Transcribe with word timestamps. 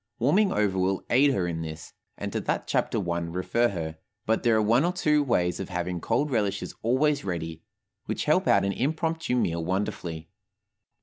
Warming 0.17 0.51
over 0.51 0.79
will 0.79 1.03
aid 1.11 1.31
her 1.31 1.47
in 1.47 1.61
this, 1.61 1.93
and 2.17 2.33
to 2.33 2.39
that 2.41 2.65
chapter 2.65 3.11
I 3.11 3.19
refer 3.19 3.67
her; 3.67 3.99
but 4.25 4.41
there 4.41 4.55
are 4.55 4.61
one 4.63 4.83
or 4.83 4.91
two 4.91 5.21
ways 5.21 5.59
of 5.59 5.69
having 5.69 6.01
cold 6.01 6.31
relishes 6.31 6.73
always 6.81 7.23
ready, 7.23 7.61
which 8.07 8.25
help 8.25 8.47
out 8.47 8.65
an 8.65 8.71
impromptu 8.73 9.35
meal 9.35 9.63
wonderfully. 9.63 10.31